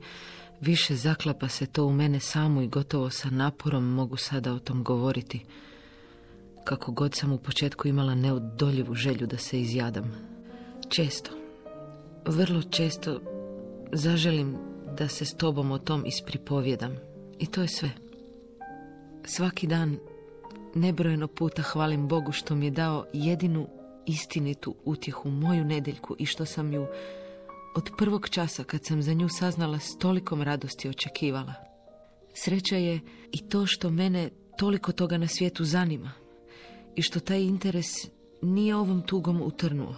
više 0.62 0.96
zaklapa 0.96 1.48
se 1.48 1.66
to 1.66 1.86
u 1.86 1.92
mene 1.92 2.20
samu 2.20 2.62
i 2.62 2.68
gotovo 2.68 3.10
sa 3.10 3.30
naporom 3.30 3.94
mogu 3.94 4.18
sada 4.18 4.54
o 4.54 4.60
tom 4.60 4.84
govoriti. 4.84 5.46
Kako 6.64 6.92
god 6.92 7.16
sam 7.16 7.32
u 7.32 7.38
početku 7.38 7.88
imala 7.88 8.16
neodoljivu 8.16 8.96
želju 8.96 9.28
da 9.28 9.38
se 9.38 9.62
izjadam. 9.62 10.12
Često, 10.90 11.32
vrlo 12.26 12.62
često 12.62 13.22
zaželim 13.92 14.58
da 14.98 15.08
se 15.08 15.26
s 15.26 15.34
tobom 15.34 15.72
o 15.72 15.78
tom 15.78 16.06
ispripovjedam. 16.06 16.96
I 17.40 17.46
to 17.46 17.62
je 17.62 17.68
sve. 17.68 17.90
Svaki 19.26 19.68
dan 19.68 19.98
nebrojeno 20.76 21.28
puta 21.28 21.62
hvalim 21.62 22.08
Bogu 22.08 22.32
što 22.32 22.56
mi 22.56 22.66
je 22.66 22.72
dao 22.72 23.06
jedinu 23.14 23.68
istinitu 24.06 24.76
utjehu 24.86 25.30
moju 25.30 25.66
nedeljku 25.66 26.16
i 26.20 26.26
što 26.26 26.46
sam 26.46 26.74
ju 26.74 26.88
od 27.80 27.92
prvog 27.98 28.30
časa 28.30 28.64
kad 28.64 28.86
sam 28.86 29.02
za 29.02 29.14
nju 29.14 29.30
saznala 29.30 29.80
s 29.80 29.98
tolikom 29.98 30.42
radosti 30.42 30.90
očekivala. 30.90 31.54
Sreća 32.34 32.76
je 32.76 33.00
i 33.32 33.50
to 33.50 33.66
što 33.66 33.90
mene 33.90 34.30
toliko 34.58 34.92
toga 34.92 35.18
na 35.18 35.28
svijetu 35.28 35.64
zanima 35.64 36.12
i 36.96 37.02
što 37.02 37.20
taj 37.20 37.42
interes 37.42 37.88
nije 38.42 38.76
ovom 38.76 39.02
tugom 39.02 39.42
utrnuo. 39.42 39.96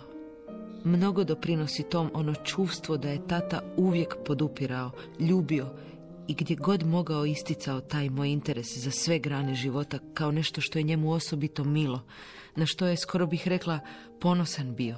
Mnogo 0.83 1.23
doprinosi 1.23 1.83
tom 1.83 2.09
ono 2.13 2.33
čuvstvo 2.33 2.97
da 2.97 3.09
je 3.09 3.27
tata 3.27 3.61
uvijek 3.77 4.15
podupirao, 4.25 4.91
ljubio 5.19 5.67
i 6.27 6.33
gdje 6.33 6.55
god 6.55 6.85
mogao 6.85 7.25
isticao 7.25 7.81
taj 7.81 8.09
moj 8.09 8.29
interes 8.29 8.77
za 8.77 8.91
sve 8.91 9.19
grane 9.19 9.55
života 9.55 9.99
kao 10.13 10.31
nešto 10.31 10.61
što 10.61 10.79
je 10.79 10.83
njemu 10.83 11.11
osobito 11.11 11.63
milo, 11.63 12.01
na 12.55 12.65
što 12.65 12.85
je, 12.85 12.97
skoro 12.97 13.27
bih 13.27 13.47
rekla, 13.47 13.79
ponosan 14.19 14.75
bio. 14.75 14.95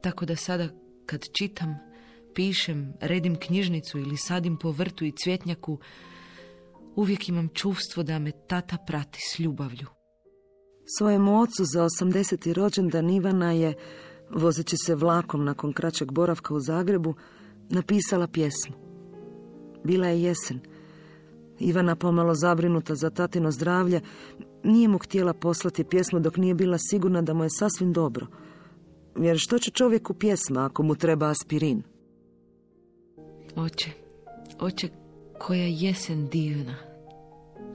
Tako 0.00 0.26
da 0.26 0.36
sada 0.36 0.68
kad 1.08 1.20
čitam, 1.32 1.78
pišem, 2.34 2.92
redim 3.00 3.36
knjižnicu 3.36 3.98
ili 3.98 4.16
sadim 4.16 4.56
po 4.56 4.70
vrtu 4.70 5.04
i 5.04 5.12
cvjetnjaku, 5.22 5.78
uvijek 6.96 7.28
imam 7.28 7.48
čuvstvo 7.54 8.02
da 8.02 8.18
me 8.18 8.32
tata 8.48 8.76
prati 8.86 9.18
s 9.20 9.38
ljubavlju. 9.38 9.86
Svojemu 10.98 11.40
ocu 11.40 11.64
za 11.64 11.84
80. 11.84 12.52
rođendan 12.52 13.10
Ivana 13.10 13.52
je, 13.52 13.74
vozeći 14.30 14.76
se 14.76 14.94
vlakom 14.94 15.44
nakon 15.44 15.72
kraćeg 15.72 16.12
boravka 16.12 16.54
u 16.54 16.60
Zagrebu, 16.60 17.14
napisala 17.70 18.26
pjesmu. 18.26 18.76
Bila 19.84 20.06
je 20.06 20.22
jesen. 20.22 20.60
Ivana 21.58 21.96
pomalo 21.96 22.34
zabrinuta 22.34 22.94
za 22.94 23.10
tatino 23.10 23.50
zdravlje, 23.50 24.00
nije 24.64 24.88
mu 24.88 24.98
htjela 24.98 25.34
poslati 25.34 25.84
pjesmu 25.84 26.20
dok 26.20 26.36
nije 26.36 26.54
bila 26.54 26.78
sigurna 26.90 27.22
da 27.22 27.34
mu 27.34 27.44
je 27.44 27.50
sasvim 27.50 27.92
dobro– 27.92 28.26
jer 29.18 29.38
što 29.38 29.58
će 29.58 29.70
čovjeku 29.70 30.14
pjesma 30.14 30.64
ako 30.64 30.82
mu 30.82 30.94
treba 30.94 31.30
aspirin? 31.30 31.82
Oče, 33.56 33.90
oče, 34.60 34.88
koja 35.38 35.66
jesen 35.66 36.28
divna. 36.28 36.74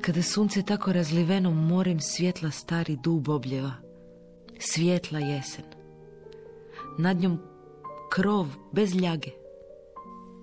Kada 0.02 0.22
sunce 0.22 0.62
tako 0.62 0.94
razliveno 0.94 1.52
morem 1.52 2.00
svjetla 2.00 2.52
stari 2.52 2.98
dub 3.04 3.30
obljeva. 3.30 3.74
Svjetla 4.60 5.20
jesen. 5.20 5.66
Nad 6.98 7.18
njom 7.18 7.40
krov 8.12 8.48
bez 8.72 8.96
ljage. 8.96 9.32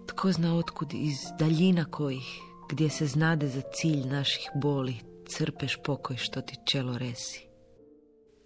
Tko 0.07 0.33
zna 0.33 0.57
otkud 0.57 0.95
iz 0.95 1.16
daljina 1.38 1.85
kojih, 1.85 2.40
gdje 2.71 2.90
se 2.90 3.07
znade 3.07 3.49
za 3.49 3.61
cilj 3.75 4.07
naših 4.07 4.50
boli, 4.54 4.95
crpeš 5.28 5.78
pokoj 5.85 6.16
što 6.16 6.40
ti 6.40 6.57
čelo 6.64 6.99
resi. 6.99 7.50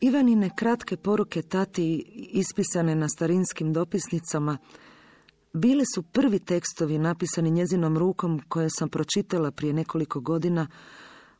Ivanine 0.00 0.50
kratke 0.56 0.96
poruke 0.96 1.42
tati 1.42 1.96
ispisane 2.32 2.94
na 2.94 3.08
starinskim 3.08 3.72
dopisnicama 3.72 4.58
bili 5.52 5.84
su 5.94 6.02
prvi 6.02 6.38
tekstovi 6.38 6.98
napisani 6.98 7.50
njezinom 7.50 7.98
rukom 7.98 8.40
koje 8.48 8.70
sam 8.70 8.88
pročitala 8.88 9.50
prije 9.50 9.72
nekoliko 9.72 10.20
godina 10.20 10.66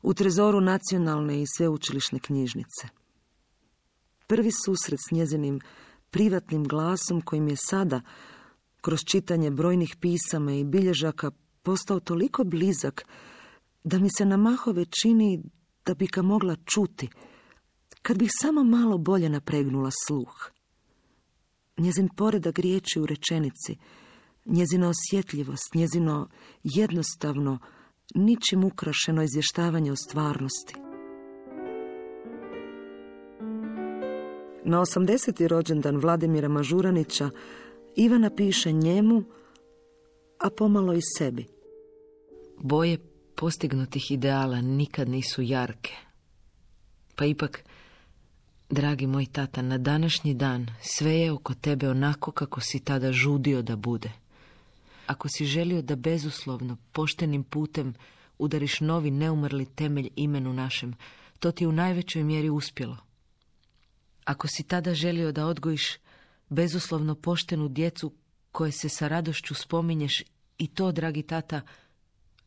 u 0.02 0.14
trezoru 0.14 0.60
nacionalne 0.60 1.42
i 1.42 1.46
sveučilišne 1.56 2.18
knjižnice. 2.18 2.88
Prvi 4.26 4.50
susret 4.64 5.00
s 5.08 5.10
njezinim 5.10 5.60
privatnim 6.10 6.64
glasom 6.64 7.20
kojim 7.20 7.48
je 7.48 7.56
sada, 7.56 8.00
kroz 8.80 9.00
čitanje 9.04 9.50
brojnih 9.50 9.96
pisama 10.00 10.52
i 10.52 10.64
bilježaka, 10.64 11.30
postao 11.62 12.00
toliko 12.00 12.44
blizak 12.44 13.04
da 13.84 13.98
mi 13.98 14.08
se 14.18 14.24
na 14.24 14.36
mahove 14.36 14.84
čini 14.84 15.42
da 15.86 15.94
bi 15.94 16.06
ga 16.06 16.22
mogla 16.22 16.56
čuti, 16.64 17.08
kad 18.06 18.18
bih 18.18 18.30
samo 18.42 18.64
malo 18.64 18.98
bolje 18.98 19.28
napregnula 19.28 19.90
sluh. 20.06 20.50
Njezin 21.76 22.08
poredak 22.16 22.58
riječi 22.58 23.00
u 23.00 23.06
rečenici, 23.06 23.76
njezina 24.44 24.88
osjetljivost, 24.88 25.74
njezino 25.74 26.28
jednostavno, 26.62 27.58
ničim 28.14 28.64
ukrašeno 28.64 29.22
izvještavanje 29.22 29.92
o 29.92 29.96
stvarnosti. 29.96 30.74
Na 34.64 34.80
80. 34.80 35.46
rođendan 35.46 35.96
Vladimira 35.96 36.48
Mažuranića 36.48 37.30
Ivana 37.96 38.30
piše 38.30 38.72
njemu, 38.72 39.22
a 40.38 40.50
pomalo 40.50 40.94
i 40.94 41.00
sebi. 41.18 41.46
Boje 42.58 42.98
postignutih 43.34 44.10
ideala 44.10 44.60
nikad 44.60 45.08
nisu 45.08 45.42
jarke. 45.42 45.94
Pa 47.16 47.24
ipak, 47.24 47.63
dragi 48.70 49.06
moj 49.06 49.26
tata, 49.26 49.62
na 49.62 49.78
današnji 49.78 50.34
dan 50.34 50.66
sve 50.80 51.12
je 51.12 51.32
oko 51.32 51.54
tebe 51.54 51.90
onako 51.90 52.32
kako 52.32 52.60
si 52.60 52.80
tada 52.80 53.12
žudio 53.12 53.62
da 53.62 53.76
bude. 53.76 54.12
Ako 55.06 55.28
si 55.28 55.44
želio 55.44 55.82
da 55.82 55.96
bezuslovno, 55.96 56.76
poštenim 56.92 57.44
putem 57.44 57.94
udariš 58.38 58.80
novi 58.80 59.10
neumrli 59.10 59.66
temelj 59.66 60.08
imenu 60.16 60.52
našem, 60.52 60.94
to 61.38 61.52
ti 61.52 61.64
je 61.64 61.68
u 61.68 61.72
najvećoj 61.72 62.22
mjeri 62.22 62.50
uspjelo. 62.50 62.96
Ako 64.24 64.48
si 64.48 64.62
tada 64.62 64.94
želio 64.94 65.32
da 65.32 65.46
odgojiš 65.46 65.96
bezuslovno 66.48 67.14
poštenu 67.14 67.68
djecu 67.68 68.12
koje 68.52 68.72
se 68.72 68.88
sa 68.88 69.08
radošću 69.08 69.54
spominješ 69.54 70.22
i 70.58 70.66
to, 70.66 70.92
dragi 70.92 71.22
tata, 71.22 71.60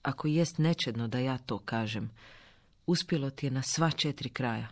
ako 0.02 0.28
jest 0.28 0.58
nečedno 0.58 1.08
da 1.08 1.20
ja 1.20 1.38
to 1.38 1.58
kažem, 1.58 2.12
uspjelo 2.88 3.30
ti 3.30 3.46
je 3.46 3.52
na 3.52 3.62
sva 3.62 3.92
četiri 3.92 4.30
kraja. 4.30 4.68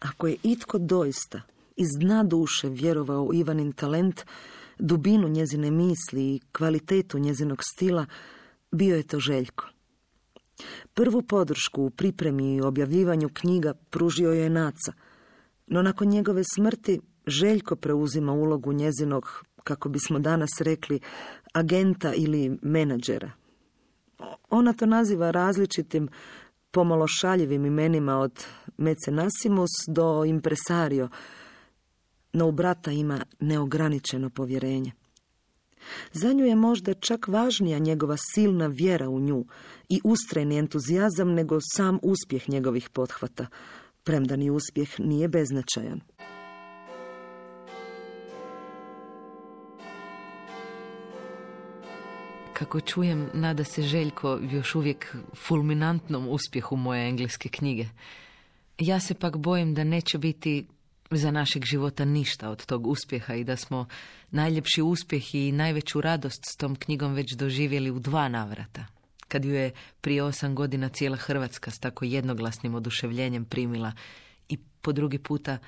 Ako 0.00 0.26
je 0.26 0.36
itko 0.42 0.78
doista 0.78 1.40
iz 1.76 1.88
dna 2.00 2.24
duše 2.24 2.68
vjerovao 2.68 3.22
u 3.24 3.34
Ivanin 3.34 3.72
talent, 3.72 4.24
dubinu 4.78 5.28
njezine 5.28 5.70
misli 5.70 6.34
i 6.34 6.40
kvalitetu 6.52 7.18
njezinog 7.18 7.58
stila, 7.62 8.06
bio 8.70 8.96
je 8.96 9.02
to 9.02 9.20
Željko. 9.20 9.68
Prvu 10.94 11.22
podršku 11.22 11.82
u 11.82 11.90
pripremi 11.90 12.54
i 12.54 12.60
objavljivanju 12.60 13.28
knjiga 13.34 13.74
pružio 13.90 14.32
je 14.32 14.50
Naca, 14.50 14.92
no 15.66 15.82
nakon 15.82 16.08
njegove 16.08 16.42
smrti 16.54 17.00
Željko 17.26 17.76
preuzima 17.76 18.32
ulogu 18.32 18.72
njezinog, 18.72 19.44
kako 19.64 19.88
bismo 19.88 20.18
danas 20.18 20.50
rekli, 20.60 21.00
agenta 21.52 22.14
ili 22.14 22.58
menadžera. 22.62 23.30
Ona 24.50 24.72
to 24.72 24.86
naziva 24.86 25.30
različitim 25.30 26.08
pomalo 26.70 27.06
šaljivim 27.06 27.66
imenima 27.66 28.18
od 28.18 28.44
mecenasimus 28.76 29.70
do 29.88 30.24
impresario, 30.24 31.08
no 32.32 32.48
u 32.48 32.52
brata 32.52 32.90
ima 32.90 33.24
neograničeno 33.40 34.30
povjerenje. 34.30 34.92
Za 36.12 36.32
nju 36.32 36.44
je 36.44 36.56
možda 36.56 36.94
čak 36.94 37.28
važnija 37.28 37.78
njegova 37.78 38.16
silna 38.34 38.66
vjera 38.66 39.08
u 39.08 39.20
nju 39.20 39.44
i 39.88 40.00
ustrajni 40.04 40.58
entuzijazam 40.58 41.32
nego 41.32 41.58
sam 41.76 41.98
uspjeh 42.02 42.48
njegovih 42.48 42.90
pothvata, 42.90 43.46
premda 44.04 44.36
ni 44.36 44.50
uspjeh 44.50 45.00
nije 45.00 45.28
beznačajan. 45.28 46.00
Kako 52.58 52.80
čujem, 52.80 53.30
nada 53.34 53.64
se 53.64 53.82
Željko 53.82 54.38
još 54.42 54.74
uvijek 54.74 55.16
fulminantnom 55.34 56.28
uspjehu 56.28 56.76
moje 56.76 57.08
engleske 57.08 57.48
knjige. 57.48 57.86
Ja 58.78 59.00
se 59.00 59.14
pak 59.14 59.36
bojim 59.36 59.74
da 59.74 59.84
neće 59.84 60.18
biti 60.18 60.66
za 61.10 61.30
našeg 61.30 61.64
života 61.64 62.04
ništa 62.04 62.50
od 62.50 62.66
tog 62.66 62.86
uspjeha 62.86 63.34
i 63.34 63.44
da 63.44 63.56
smo 63.56 63.86
najljepši 64.30 64.82
uspjeh 64.82 65.34
i 65.34 65.52
najveću 65.52 66.00
radost 66.00 66.40
s 66.52 66.56
tom 66.56 66.76
knjigom 66.76 67.14
već 67.14 67.32
doživjeli 67.32 67.90
u 67.90 67.98
dva 67.98 68.28
navrata. 68.28 68.86
Kad 69.28 69.44
ju 69.44 69.54
je 69.54 69.70
prije 70.00 70.22
osam 70.22 70.54
godina 70.54 70.88
cijela 70.88 71.16
Hrvatska 71.16 71.70
s 71.70 71.78
tako 71.78 72.04
jednoglasnim 72.04 72.74
oduševljenjem 72.74 73.44
primila 73.44 73.92
i 74.48 74.58
po 74.80 74.92
drugi 74.92 75.18
puta 75.18 75.58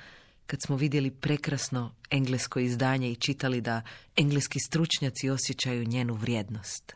kad 0.51 0.61
smo 0.61 0.75
vidjeli 0.75 1.11
prekrasno 1.11 1.91
englesko 2.09 2.59
izdanje 2.59 3.11
i 3.11 3.15
čitali 3.15 3.61
da 3.61 3.81
engleski 4.15 4.59
stručnjaci 4.59 5.29
osjećaju 5.29 5.87
njenu 5.87 6.13
vrijednost. 6.13 6.93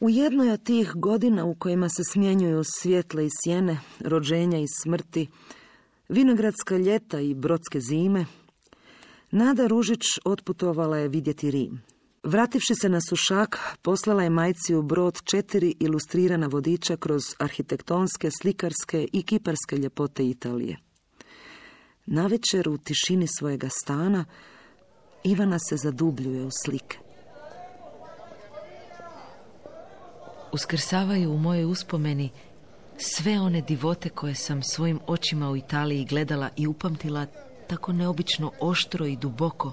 U 0.00 0.10
jednoj 0.10 0.50
od 0.50 0.64
tih 0.64 0.92
godina 0.94 1.44
u 1.44 1.54
kojima 1.54 1.88
se 1.88 2.02
smjenjuju 2.12 2.62
svjetle 2.64 3.26
i 3.26 3.30
sjene, 3.44 3.78
rođenja 4.00 4.58
i 4.58 4.66
smrti, 4.82 5.28
vinogradska 6.08 6.76
ljeta 6.76 7.20
i 7.20 7.34
brodske 7.34 7.80
zime, 7.80 8.26
Nada 9.30 9.66
Ružić 9.66 10.02
otputovala 10.24 10.98
je 10.98 11.08
vidjeti 11.08 11.50
Rim. 11.50 11.82
Vrativši 12.22 12.74
se 12.74 12.88
na 12.88 13.00
sušak, 13.08 13.58
poslala 13.82 14.22
je 14.22 14.30
majci 14.30 14.74
u 14.74 14.82
brod 14.82 15.22
četiri 15.24 15.74
ilustrirana 15.80 16.46
vodiča 16.46 16.96
kroz 16.96 17.22
arhitektonske, 17.38 18.30
slikarske 18.30 19.08
i 19.12 19.22
kiparske 19.22 19.76
ljepote 19.76 20.28
Italije. 20.28 20.91
Navečer 22.06 22.68
u 22.68 22.78
tišini 22.78 23.26
svojega 23.26 23.68
stana 23.68 24.24
Ivana 25.24 25.58
se 25.58 25.76
zadubljuje 25.76 26.44
u 26.44 26.50
slike. 26.64 26.98
Uskrsavaju 30.52 31.32
u 31.32 31.38
mojoj 31.38 31.64
uspomeni 31.64 32.30
sve 32.96 33.40
one 33.40 33.60
divote 33.60 34.08
koje 34.08 34.34
sam 34.34 34.62
svojim 34.62 35.00
očima 35.06 35.50
u 35.50 35.56
Italiji 35.56 36.04
gledala 36.04 36.48
i 36.56 36.66
upamtila 36.66 37.26
tako 37.68 37.92
neobično 37.92 38.52
oštro 38.60 39.06
i 39.06 39.16
duboko, 39.16 39.72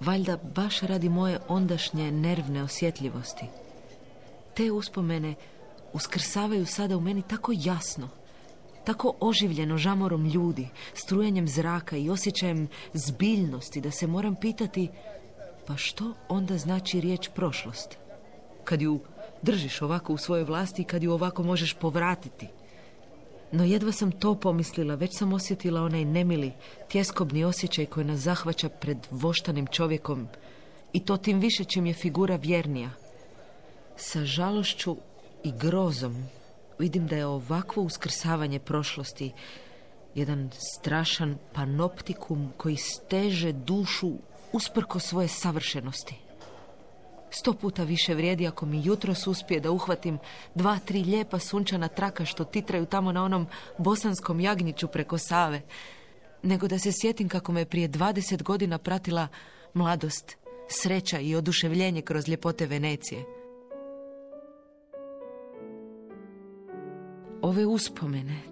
valjda 0.00 0.36
baš 0.54 0.80
radi 0.80 1.08
moje 1.08 1.38
ondašnje 1.48 2.12
nervne 2.12 2.62
osjetljivosti. 2.62 3.44
Te 4.56 4.72
uspomene 4.72 5.34
uskrsavaju 5.92 6.66
sada 6.66 6.96
u 6.96 7.00
meni 7.00 7.22
tako 7.22 7.52
jasno, 7.56 8.08
tako 8.90 9.14
oživljeno 9.20 9.78
žamorom 9.78 10.26
ljudi, 10.26 10.68
strujenjem 10.94 11.48
zraka 11.48 11.96
i 11.96 12.10
osjećajem 12.10 12.68
zbiljnosti 12.92 13.80
da 13.80 13.90
se 13.90 14.06
moram 14.06 14.34
pitati 14.34 14.88
pa 15.66 15.76
što 15.76 16.14
onda 16.28 16.58
znači 16.58 17.00
riječ 17.00 17.28
prošlost? 17.34 17.98
Kad 18.64 18.82
ju 18.82 19.00
držiš 19.42 19.82
ovako 19.82 20.12
u 20.12 20.16
svojoj 20.16 20.44
vlasti 20.44 20.82
i 20.82 20.84
kad 20.84 21.02
ju 21.02 21.12
ovako 21.12 21.42
možeš 21.42 21.74
povratiti. 21.74 22.46
No 23.52 23.64
jedva 23.64 23.92
sam 23.92 24.12
to 24.12 24.34
pomislila, 24.34 24.94
već 24.94 25.16
sam 25.18 25.32
osjetila 25.32 25.82
onaj 25.82 26.04
nemili, 26.04 26.52
tjeskobni 26.88 27.44
osjećaj 27.44 27.86
koji 27.86 28.06
nas 28.06 28.20
zahvaća 28.20 28.68
pred 28.68 28.98
voštanim 29.10 29.66
čovjekom 29.66 30.28
i 30.92 31.04
to 31.04 31.16
tim 31.16 31.40
više 31.40 31.64
čim 31.64 31.86
je 31.86 31.94
figura 31.94 32.36
vjernija. 32.36 32.90
Sa 33.96 34.24
žalošću 34.24 34.96
i 35.44 35.52
grozom 35.52 36.39
vidim 36.80 37.06
da 37.06 37.16
je 37.16 37.26
ovakvo 37.26 37.82
uskrsavanje 37.82 38.58
prošlosti 38.58 39.32
jedan 40.14 40.50
strašan 40.52 41.38
panoptikum 41.52 42.52
koji 42.56 42.76
steže 42.76 43.52
dušu 43.52 44.12
usprko 44.52 44.98
svoje 44.98 45.28
savršenosti. 45.28 46.14
Sto 47.30 47.52
puta 47.52 47.84
više 47.84 48.14
vrijedi 48.14 48.46
ako 48.46 48.66
mi 48.66 48.84
jutros 48.84 49.26
uspije 49.26 49.60
da 49.60 49.70
uhvatim 49.70 50.18
dva, 50.54 50.78
tri 50.84 51.04
lijepa 51.04 51.38
sunčana 51.38 51.88
traka 51.88 52.24
što 52.24 52.44
titraju 52.44 52.86
tamo 52.86 53.12
na 53.12 53.24
onom 53.24 53.46
bosanskom 53.78 54.40
jagnjiću 54.40 54.88
preko 54.88 55.18
Save, 55.18 55.62
nego 56.42 56.68
da 56.68 56.78
se 56.78 56.92
sjetim 56.92 57.28
kako 57.28 57.52
me 57.52 57.64
prije 57.64 57.88
dvadeset 57.88 58.42
godina 58.42 58.78
pratila 58.78 59.28
mladost, 59.74 60.36
sreća 60.68 61.18
i 61.18 61.34
oduševljenje 61.34 62.02
kroz 62.02 62.28
ljepote 62.28 62.66
Venecije. 62.66 63.39
Ove 67.50 67.66
uspomene, 67.66 68.42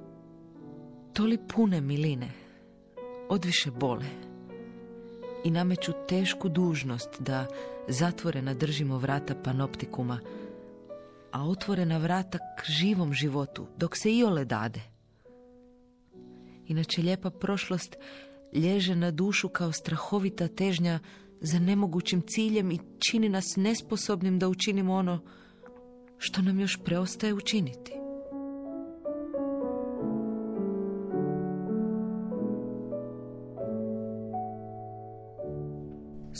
toli 1.12 1.38
pune 1.54 1.80
miline, 1.80 2.30
odviše 3.28 3.70
bole 3.70 4.04
i 5.44 5.50
nameću 5.50 5.92
tešku 6.08 6.48
dužnost 6.48 7.08
da 7.18 7.46
zatvorena 7.88 8.54
držimo 8.54 8.98
vrata 8.98 9.34
panoptikuma, 9.44 10.20
a 11.32 11.48
otvorena 11.48 11.98
vrata 11.98 12.38
k 12.38 12.64
živom 12.64 13.12
životu, 13.12 13.66
dok 13.76 13.96
se 13.96 14.12
i 14.12 14.24
ole 14.24 14.44
dade. 14.44 14.80
Inače 16.66 17.02
lijepa 17.02 17.30
prošlost 17.30 17.96
lježe 18.52 18.96
na 18.96 19.10
dušu 19.10 19.48
kao 19.48 19.72
strahovita 19.72 20.48
težnja 20.48 20.98
za 21.40 21.58
nemogućim 21.58 22.22
ciljem 22.22 22.70
i 22.70 22.80
čini 22.98 23.28
nas 23.28 23.56
nesposobnim 23.56 24.38
da 24.38 24.48
učinimo 24.48 24.94
ono 24.94 25.20
što 26.18 26.42
nam 26.42 26.60
još 26.60 26.78
preostaje 26.84 27.34
učiniti. 27.34 27.97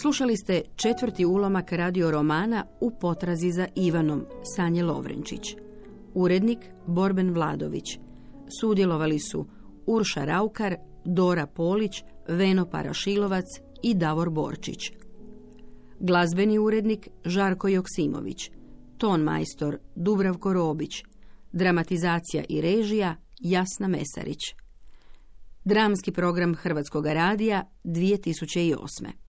Slušali 0.03 0.37
ste 0.37 0.63
četvrti 0.77 1.25
ulomak 1.25 1.73
radio 1.73 2.11
romana 2.11 2.65
U 2.81 2.91
potrazi 3.01 3.51
za 3.51 3.67
Ivanom, 3.75 4.25
Sanje 4.57 4.83
Lovrenčić. 4.83 5.57
Urednik 6.15 6.59
Borben 6.87 7.31
Vladović. 7.31 7.99
Sudjelovali 8.61 9.19
su 9.19 9.47
Urša 9.87 10.25
Raukar, 10.25 10.77
Dora 11.05 11.47
Polić, 11.47 12.03
Veno 12.29 12.67
Parašilovac 12.71 13.45
i 13.83 13.95
Davor 13.95 14.31
Borčić. 14.31 14.93
Glazbeni 16.01 16.59
urednik 16.59 17.09
Žarko 17.25 17.69
Joksimović. 17.69 18.51
Ton 18.99 19.21
majstor 19.21 19.79
Dubravko 19.95 20.53
Robić. 20.53 21.03
Dramatizacija 21.53 22.45
i 22.49 22.61
režija 22.61 23.17
Jasna 23.41 23.89
Mesarić. 23.89 24.41
Dramski 25.65 26.13
program 26.13 26.55
Hrvatskog 26.55 27.07
radija 27.07 27.71
2008. 27.85 29.19